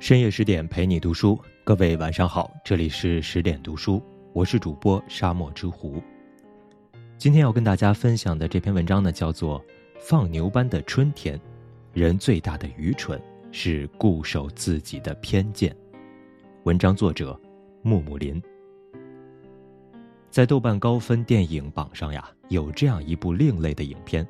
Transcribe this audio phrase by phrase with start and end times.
[0.00, 6.02] 深夜十点陪你读书，各位晚上好，这里是十点读书，我是主播沙漠之狐。
[7.18, 9.60] 今天要跟大家分享的这篇文章呢，叫做
[10.00, 11.36] 《放牛般的春天》，
[11.92, 13.20] 人最大的愚蠢
[13.52, 15.76] 是固守自己的偏见。
[16.62, 17.38] 文章作者
[17.82, 18.42] 木木林。
[20.30, 24.26] 在豆瓣高分电影榜上呀，有这样一部另类的影片，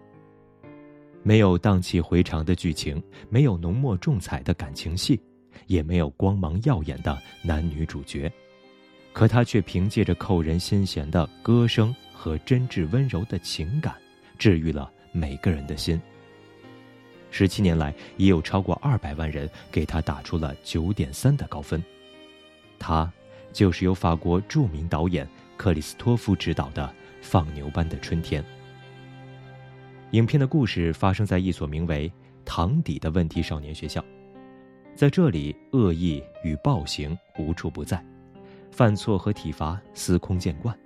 [1.22, 5.18] 没有荡气回肠的剧情，没有浓墨重彩的感情戏。
[5.66, 8.30] 也没有光芒耀眼的男女主角，
[9.12, 13.94] 可他却凭借着扣人心弦的歌声和真挚温柔的情感，
[14.38, 16.00] 治愈了每个人的心。
[17.30, 21.82] 十七年来，已有超过二百万人给他打出了九点三的高分。
[22.78, 23.08] 他，
[23.52, 26.84] 就是由法国著名导演克里斯托夫执导的
[27.22, 28.42] 《放牛班的春天》。
[30.10, 32.10] 影片的故事发生在一所名为
[32.44, 34.04] “堂底”的问题少年学校。
[34.94, 38.04] 在这里，恶意与暴行无处不在，
[38.70, 40.76] 犯错和体罚司空见惯。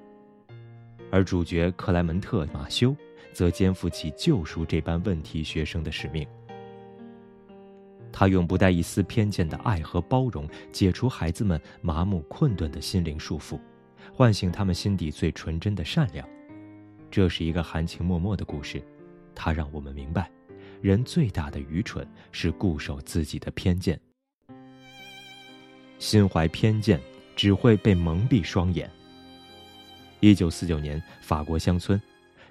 [1.11, 2.95] 而主角克莱门特·马修
[3.33, 6.27] 则肩负起救赎这般问题学生的使命。
[8.13, 13.59] 他用不带一丝偏见的爱和包容，解除孩子们麻木困顿的心灵束缚，
[14.13, 16.25] 唤醒他们心底最纯真的善良。
[17.11, 18.81] 这是一个含情脉脉的故事，
[19.35, 20.31] 它让我们明白。
[20.85, 23.99] 人最大的愚蠢是固守自己的偏见，
[25.99, 27.01] 心怀偏见
[27.35, 28.91] 只会被蒙蔽双眼。
[30.21, 31.99] 一九四九年，法国乡村，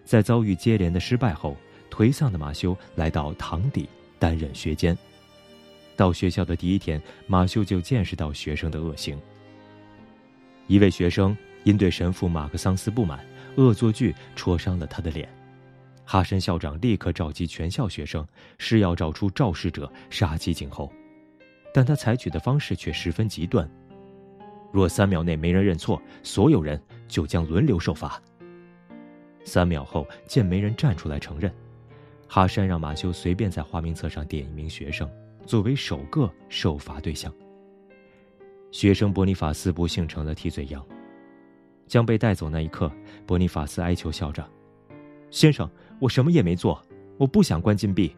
[0.03, 1.55] 在遭遇接连的失败后，
[1.91, 4.97] 颓丧的马修来到堂底担任学监。
[5.95, 9.15] 到学校的第一天，马修就见识到学生的恶行。
[10.65, 13.23] 一位学生因对神父马克桑斯不满，
[13.57, 15.29] 恶作剧戳伤了他的脸。
[16.05, 20.91] 哈山校长立刻召集全校学生，誓要找出肇事者，杀鸡儆猴。
[21.73, 23.67] 但他采取的方式却十分极端：
[24.71, 28.21] 若三秒内没人认错，所有人就将轮流受罚。
[29.43, 31.51] 三秒后，见没人站出来承认，
[32.27, 35.09] 哈山让马修随便在花名册上点一名学生，
[35.45, 37.33] 作为首个受罚对象。
[38.71, 40.85] 学生伯尼法斯不幸成了替罪羊。
[41.87, 42.91] 将被带走那一刻，
[43.25, 44.49] 伯尼法斯哀求校长
[45.31, 45.69] ：“先生。”
[46.03, 46.85] 我什么也没做，
[47.17, 48.13] 我不想关禁闭。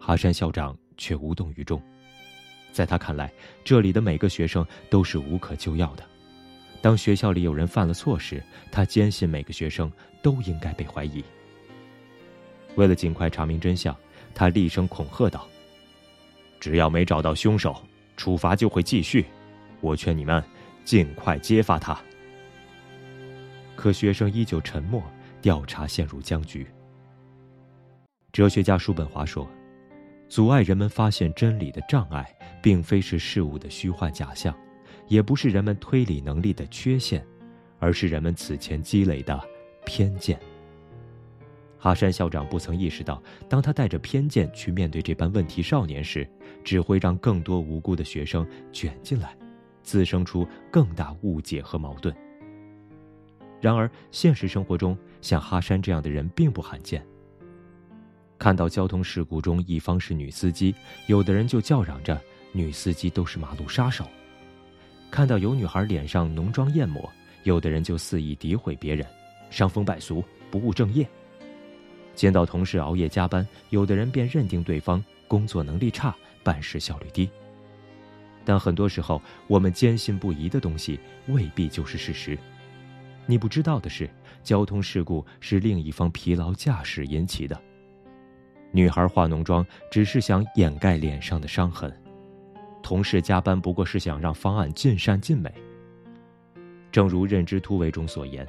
[0.00, 1.80] 哈山校长却无动于衷，
[2.72, 3.32] 在他看来，
[3.62, 6.02] 这里的每个学生都是无可救药的。
[6.80, 9.88] 当学校里有人犯了错时，他坚信每个学生
[10.22, 11.22] 都应该被怀疑。
[12.74, 13.96] 为了尽快查明真相，
[14.34, 15.46] 他厉声恐吓道
[16.58, 17.80] ：“只要没找到凶手，
[18.16, 19.24] 处罚就会继续。
[19.80, 20.42] 我劝你们
[20.84, 21.96] 尽快揭发他。”
[23.76, 25.00] 可学生依旧沉默。
[25.42, 26.66] 调查陷入僵局。
[28.32, 29.46] 哲学家叔本华说
[30.30, 34.56] ：“阻碍人们发现真理的障碍，并非是事物的虚幻假象，
[35.08, 37.22] 也不是人们推理能力的缺陷，
[37.78, 39.38] 而是人们此前积累的
[39.84, 40.40] 偏见。”
[41.76, 46.26] 哈山校长不曾意识到，当他带着偏见去面对这般问题少年时，
[46.62, 49.36] 只会让更多无辜的学生卷进来，
[49.82, 52.14] 滋生出更大误解和矛盾。
[53.62, 57.00] 然而，现实生活中，像哈山这样的人并不罕见。
[58.36, 60.74] 看到交通事故中一方是女司机，
[61.06, 64.04] 有的人就叫嚷着女司机都是马路杀手；
[65.12, 67.08] 看到有女孩脸上浓妆艳抹，
[67.44, 69.06] 有的人就肆意诋毁别人，
[69.48, 71.06] 伤风败俗、不务正业；
[72.16, 76.12] 见到同事熬夜加班，有的人便认定对方工作能力差、
[76.42, 77.30] 办事效率低。
[78.44, 80.98] 但很多时候，我们坚信不疑的东西
[81.28, 82.36] 未必就是事实。
[83.26, 84.08] 你不知道的是，
[84.42, 87.60] 交通事故是另一方疲劳驾驶引起的。
[88.72, 91.92] 女孩化浓妆只是想掩盖脸上的伤痕，
[92.82, 95.52] 同事加班不过是想让方案尽善尽美。
[96.90, 98.46] 正如认知突围中所言，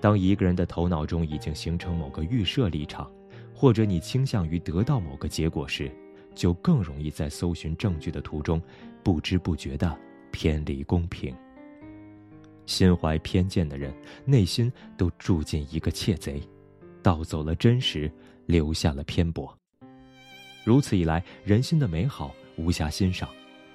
[0.00, 3.10] 当一个人的头脑中已经形成某个预设立场，
[3.54, 5.90] 或者你倾向于得到某个结果时，
[6.34, 8.62] 就更容易在搜寻证据的途中，
[9.02, 9.98] 不知不觉地
[10.30, 11.34] 偏离公平。
[12.68, 13.92] 心怀偏见的人，
[14.26, 16.38] 内心都住进一个窃贼，
[17.02, 18.12] 盗走了真实，
[18.44, 19.58] 留下了偏颇。
[20.64, 23.26] 如此一来，人心的美好无暇欣赏，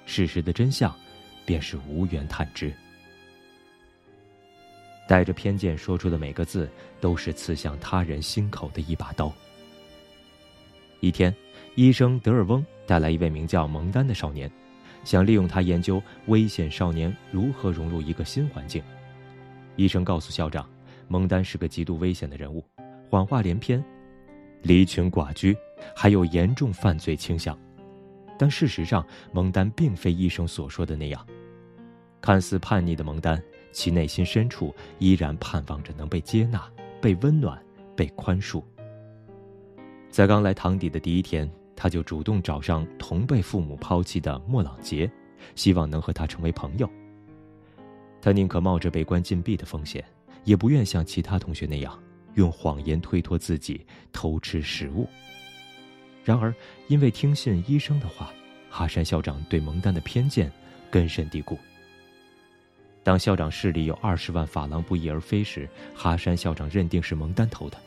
[0.06, 0.96] 事实的真相
[1.44, 2.72] 便是无缘探知。
[5.08, 6.70] 带着偏见说出的每个字，
[7.02, 9.34] 都是刺向他人心口的一把刀。
[11.00, 11.36] 一天，
[11.74, 14.50] 医生德尔翁带来一位名叫蒙丹的少年。
[15.04, 18.82] 想利用他研究危险少年如何融入一个新环境。
[19.76, 20.70] 医生告诉校长，
[21.08, 22.64] 蒙丹是个极度危险的人物，
[23.10, 23.84] 谎话连篇，
[24.62, 25.56] 离群寡居，
[25.96, 27.58] 还有严重犯罪倾向。
[28.38, 31.26] 但事实上，蒙丹并非医生所说的那样。
[32.22, 33.42] 看似叛逆的蒙丹，
[33.72, 36.64] 其内心深处依然盼望着能被接纳、
[37.02, 37.62] 被温暖、
[37.96, 38.64] 被宽恕。
[40.10, 41.50] 在刚来堂底的第一天，
[41.84, 45.12] 他就主动找上同被父母抛弃的莫朗杰，
[45.54, 46.90] 希望能和他成为朋友。
[48.22, 50.02] 他宁可冒着被关禁闭的风险，
[50.46, 52.02] 也不愿像其他同学那样
[52.36, 55.06] 用谎言推脱自己偷吃食物。
[56.24, 56.56] 然而，
[56.88, 58.32] 因为听信医生的话，
[58.70, 60.50] 哈山校长对蒙丹的偏见
[60.90, 61.60] 根深蒂固。
[63.04, 67.78] 当校长室里有二十万法郎不翼而飞时，哈山校长认定是蒙丹偷的，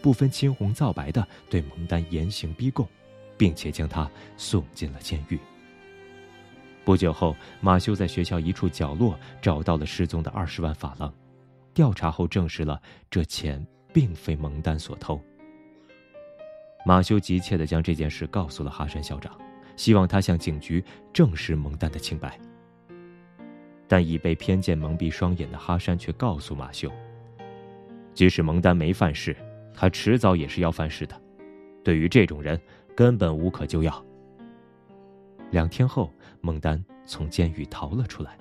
[0.00, 2.88] 不分青红皂白的对蒙丹严刑逼供，
[3.36, 5.38] 并且将他送进了监狱。
[6.84, 11.12] 不久后，马修在学校一处角落找到了失踪的二十万法郎，
[11.72, 15.20] 调查后证实了这钱并非蒙丹所偷。
[16.84, 19.32] 马修急切地将这件事告诉了哈山校长，
[19.76, 22.36] 希望他向警局证实蒙丹的清白。
[23.86, 26.90] 但已被偏见蒙蔽双眼的哈山却告诉马修
[28.14, 29.36] ：“即使蒙丹没犯事，
[29.72, 31.14] 他迟早也是要犯事的。
[31.84, 32.60] 对于这种人，
[32.94, 34.04] 根本无可救药。”
[35.50, 36.10] 两天后，
[36.40, 38.38] 孟丹从监狱逃了出来，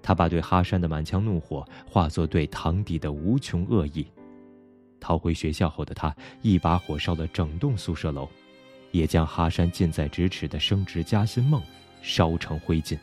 [0.00, 4.06] 他把对哈山的满腔怒火化作对堂弟的无穷恶意。
[5.00, 8.28] 逃回学校后的他，一把火烧了整栋宿舍楼，
[8.92, 11.60] 也将哈山近在咫尺的升职加薪梦
[12.02, 12.98] 烧成灰烬。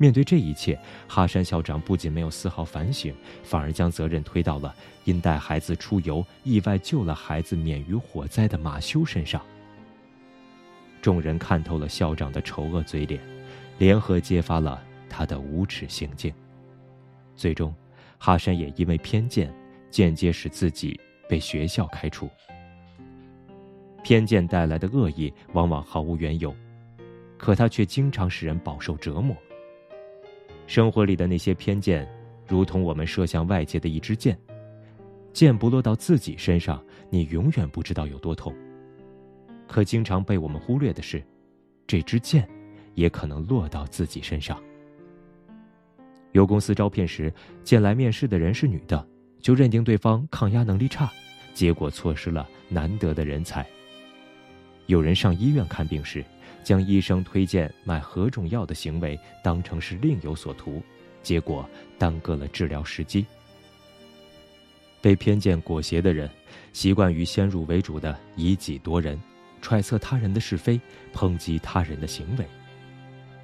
[0.00, 4.74] 面对这一切，哈山校长不仅没有丝毫反省，反而将责任推到了
[5.04, 9.44] 因带孩子出游意外救了孩子免于火灾的马修身上。
[11.02, 13.20] 众人看透了校长的丑恶嘴脸，
[13.76, 16.32] 联合揭发了他的无耻行径。
[17.36, 17.74] 最终，
[18.16, 19.52] 哈山也因为偏见，
[19.90, 20.98] 间接使自己
[21.28, 22.26] 被学校开除。
[24.02, 26.56] 偏见带来的恶意往往毫无缘由，
[27.36, 29.36] 可它却经常使人饱受折磨。
[30.70, 32.08] 生活里的那些偏见，
[32.46, 34.38] 如同我们射向外界的一支箭，
[35.32, 36.80] 箭不落到自己身上，
[37.10, 38.54] 你永远不知道有多痛。
[39.66, 41.20] 可经常被我们忽略的是，
[41.88, 42.48] 这支箭
[42.94, 44.62] 也可能落到自己身上。
[46.30, 47.34] 有公司招聘时，
[47.64, 49.04] 见来面试的人是女的，
[49.40, 51.10] 就认定对方抗压能力差，
[51.52, 53.66] 结果错失了难得的人才。
[54.86, 56.24] 有人上医院看病时，
[56.62, 60.82] 将医生推荐买何种药的行为当成是另有所图，
[61.22, 61.68] 结果
[61.98, 63.24] 耽搁了治疗时机。
[65.00, 66.28] 被偏见裹挟的人，
[66.72, 69.18] 习惯于先入为主的以己夺人。
[69.62, 70.80] 揣测他人的是非，
[71.12, 72.46] 抨击他人的行为，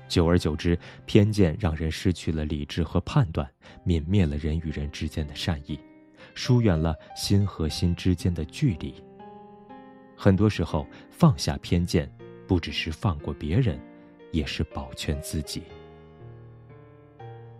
[0.09, 3.47] 久而久之，偏见让人失去了理智和判断，
[3.85, 5.79] 泯灭了人与人之间的善意，
[6.35, 8.95] 疏远了心和心之间的距离。
[10.17, 12.11] 很多时候，放下偏见，
[12.47, 13.81] 不只是放过别人，
[14.33, 15.63] 也是保全自己。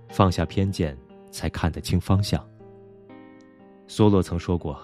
[0.09, 0.97] 放下偏见，
[1.31, 2.47] 才看得清方向。
[3.89, 4.79] 梭罗曾说过：“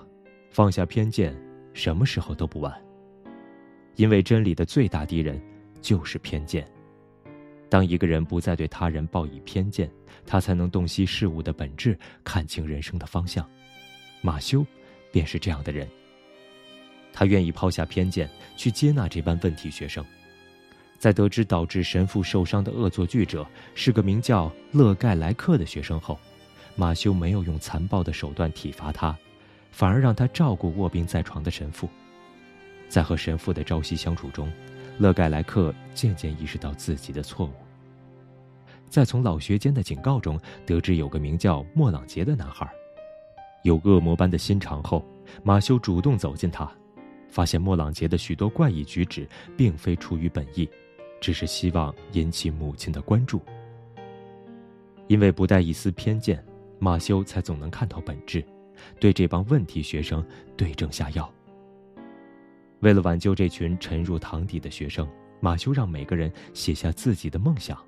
[0.51, 1.35] 放下偏见，
[1.73, 2.73] 什么时候都不晚。”
[3.97, 5.41] 因为真理的最大敌人，
[5.81, 6.67] 就是偏见。
[7.69, 9.91] 当一个人不再对他人抱以偏见，
[10.27, 13.49] 他才能洞悉事物的本质，看清人生的方向。
[14.21, 14.65] 马修，
[15.11, 15.89] 便是这样的人。
[17.13, 20.05] 他愿意抛下偏见，去接纳这班问题学生。
[20.99, 23.45] 在得知导致神父受伤的恶作剧者
[23.75, 26.19] 是个名叫勒盖莱克的学生后，
[26.77, 29.17] 马修没有用残暴的手段体罚他，
[29.73, 31.89] 反而让他照顾卧病在床的神父。
[32.89, 34.53] 在和神父的朝夕相处中，
[34.99, 37.53] 勒盖莱克渐渐意识到自己的错误。
[38.89, 42.71] 在从老学监的警告中得知有个名叫莫朗杰的男孩，
[43.65, 45.05] 有恶魔般的心肠后，
[45.43, 46.71] 马修主动走近他，
[47.33, 50.69] 发现莫朗杰的许多怪异举止并非出于本意，
[51.19, 53.41] 只是希望引起母亲的关注。
[55.09, 56.45] 因为不带一丝偏见，
[56.79, 58.45] 马修才总能看透本质，
[59.01, 60.25] 对这帮问题学生
[60.59, 61.33] 对症下药。
[62.81, 65.09] 为了挽救这群沉入塘底的学生，
[65.41, 67.83] 马修让每个人写下自己的梦想。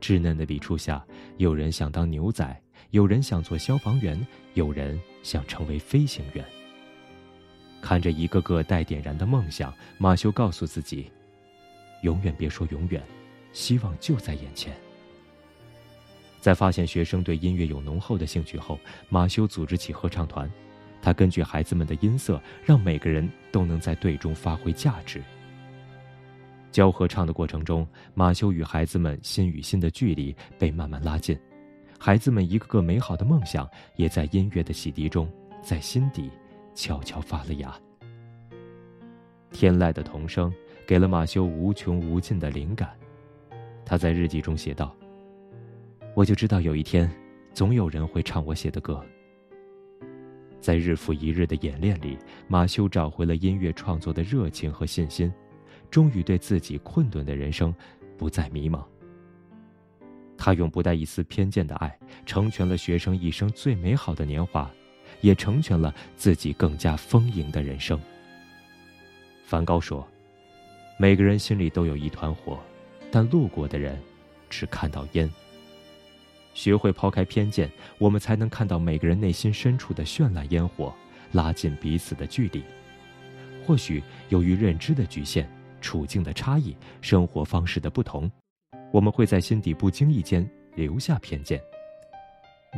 [0.00, 1.02] 稚嫩的笔触下，
[1.38, 6.44] 有人想当牛仔，有人想做消防员，有人想成为飞行员。
[7.84, 11.12] 看着一个个待点燃的梦想，马修告诉自己：
[12.00, 13.02] 永远别说永远，
[13.52, 14.74] 希望就在眼前。
[16.40, 18.78] 在发现学生对音乐有浓厚的兴趣后，
[19.10, 20.50] 马修组织起合唱团。
[21.02, 25.22] 他根据孩子们的音色，让每个人都能在队中发挥价值。
[26.72, 31.38] 教合唱的过程中，马修与孩子们心与心的距离被慢慢拉近，
[31.98, 35.30] 孩子们一个个美好的梦想也在音乐的洗涤中，
[35.62, 36.30] 在心底
[36.74, 37.74] 悄悄发了芽。
[39.50, 40.52] 天籁的童声，
[40.86, 42.90] 给了马修无穷无尽的灵感。
[43.84, 44.94] 他在日记中写道
[46.14, 47.10] ：“我就知道有一天，
[47.52, 49.04] 总有人会唱我写的歌。”
[50.60, 55.30] 在日复一日的演练里，马修找回了音乐创作的热情和信心，
[55.90, 57.72] 终于对自己困顿的人生
[58.16, 58.82] 不再迷茫。
[60.36, 64.70] 他用不带一丝偏见的爱，成全了学生一生最美好的年华，
[65.24, 67.98] 也成全了自己更加丰盈的人生。
[69.46, 70.06] 梵高说
[71.00, 72.60] ：“每个人心里都有一团火，
[73.10, 73.98] 但路过的人
[74.50, 75.28] 只看到烟。”
[76.52, 80.94] 学会抛开偏见，我们才能看到每个人内心深处的绚烂烟火，
[81.32, 82.62] 拉近彼此的距离。
[83.64, 85.50] 或许由于认知的局限、
[85.80, 88.30] 处境的差异、生活方式的不同，
[88.92, 91.58] 我们会在心底不经意间留下偏见。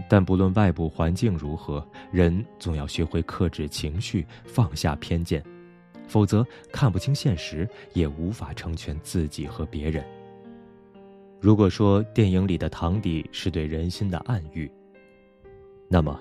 [0.08, 5.42] 但不论外部环境如何，人总要学会克制情绪，放下偏见，
[6.06, 10.04] 否则看不清现实，也无法成全自己和别人。
[11.40, 14.70] 如果说电影里的堂弟是对人心的暗喻，
[15.88, 16.18] 那么，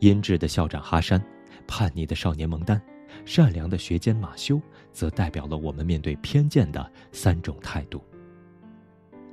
[0.00, 1.22] 阴质的校长哈山、
[1.66, 2.80] 叛逆的少年蒙丹、
[3.24, 4.60] 善良的学监马修，
[4.92, 8.02] 则代表了我们面对偏见的三种态度。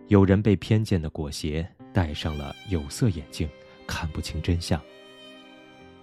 [0.08, 3.48] 有人被偏见的裹挟，戴上了有色眼镜，
[3.92, 4.80] 看不清真相；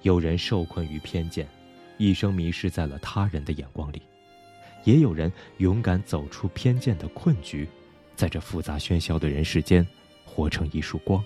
[0.03, 1.49] 有人受困于偏见，
[1.97, 4.03] 一生迷失在了他人的眼光里；
[4.85, 7.67] 也有人勇敢走出偏见的困局。
[8.15, 9.87] 在这复杂喧嚣的人世间，
[10.23, 11.25] 活成一束光。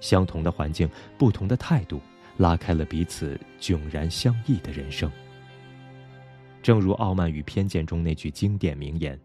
[0.00, 2.00] 相同的环境，不同的态度，
[2.36, 5.10] 拉开了彼此迥然相异的人生。
[6.62, 9.18] 正如《傲慢与偏见》中那句经典名言：“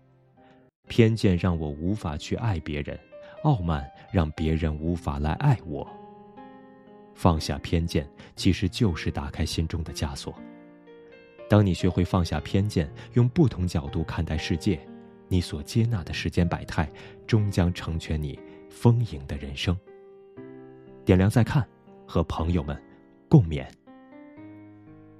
[0.90, 3.00] 偏见让我无法去爱别人，
[3.44, 5.88] 傲慢让别人无法来爱我。”
[7.18, 10.34] 放下偏见，其实就是打开心中的枷锁。
[11.50, 14.80] 当你学会放下偏见，用不同角度看待世界。
[15.28, 16.90] 你所接纳的世间百态，
[17.26, 19.78] 终将成全你丰盈的人生。
[21.04, 21.68] 点亮再看，
[22.06, 22.82] 和朋友们
[23.28, 23.66] 共勉。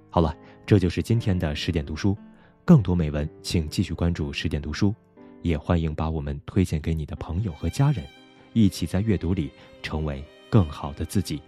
[0.10, 2.16] 好了，这就是今天的十点读书。
[2.64, 4.94] 更多美文，请继续关注十点读书，
[5.42, 8.06] 也欢迎把我们推荐给你的朋友和家人，
[8.54, 9.52] 一起在阅读里
[9.82, 11.42] 成为更好的自己。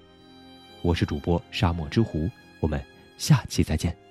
[0.82, 2.30] 我是主播沙漠之狐，
[2.62, 2.82] 我们
[3.18, 4.09] 下期再见。